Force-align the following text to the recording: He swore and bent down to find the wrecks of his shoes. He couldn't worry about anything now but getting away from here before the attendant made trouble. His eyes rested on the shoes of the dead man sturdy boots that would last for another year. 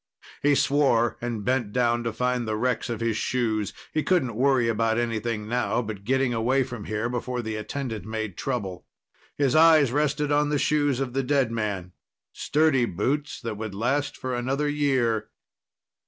He 0.41 0.55
swore 0.55 1.15
and 1.21 1.45
bent 1.45 1.71
down 1.71 2.03
to 2.05 2.11
find 2.11 2.47
the 2.47 2.55
wrecks 2.55 2.89
of 2.89 3.01
his 3.01 3.17
shoes. 3.17 3.71
He 3.93 4.01
couldn't 4.01 4.33
worry 4.33 4.67
about 4.67 4.97
anything 4.97 5.47
now 5.47 5.83
but 5.83 6.03
getting 6.03 6.33
away 6.33 6.63
from 6.63 6.85
here 6.85 7.07
before 7.07 7.43
the 7.43 7.55
attendant 7.55 8.03
made 8.03 8.35
trouble. 8.35 8.87
His 9.37 9.55
eyes 9.55 9.91
rested 9.91 10.31
on 10.31 10.49
the 10.49 10.57
shoes 10.57 10.99
of 10.99 11.13
the 11.13 11.21
dead 11.21 11.51
man 11.51 11.91
sturdy 12.33 12.85
boots 12.85 13.39
that 13.41 13.57
would 13.57 13.75
last 13.75 14.17
for 14.17 14.33
another 14.33 14.67
year. 14.67 15.29